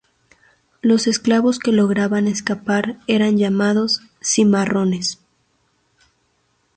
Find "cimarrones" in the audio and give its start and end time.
4.19-5.19